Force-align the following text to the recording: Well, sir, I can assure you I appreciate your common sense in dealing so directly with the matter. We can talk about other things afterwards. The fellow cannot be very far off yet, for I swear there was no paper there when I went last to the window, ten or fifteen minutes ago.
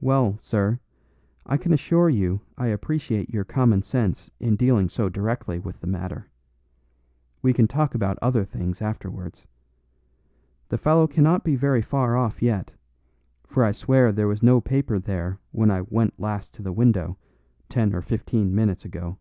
Well, 0.00 0.38
sir, 0.40 0.80
I 1.46 1.56
can 1.56 1.72
assure 1.72 2.10
you 2.10 2.40
I 2.58 2.66
appreciate 2.66 3.30
your 3.30 3.44
common 3.44 3.84
sense 3.84 4.28
in 4.40 4.56
dealing 4.56 4.88
so 4.88 5.08
directly 5.08 5.60
with 5.60 5.80
the 5.80 5.86
matter. 5.86 6.28
We 7.42 7.52
can 7.52 7.68
talk 7.68 7.94
about 7.94 8.18
other 8.20 8.44
things 8.44 8.82
afterwards. 8.82 9.46
The 10.68 10.78
fellow 10.78 11.06
cannot 11.06 11.44
be 11.44 11.54
very 11.54 11.80
far 11.80 12.16
off 12.16 12.42
yet, 12.42 12.72
for 13.46 13.62
I 13.62 13.70
swear 13.70 14.10
there 14.10 14.26
was 14.26 14.42
no 14.42 14.60
paper 14.60 14.98
there 14.98 15.38
when 15.52 15.70
I 15.70 15.82
went 15.82 16.18
last 16.18 16.54
to 16.54 16.62
the 16.62 16.72
window, 16.72 17.16
ten 17.68 17.94
or 17.94 18.02
fifteen 18.02 18.52
minutes 18.52 18.84
ago. 18.84 19.16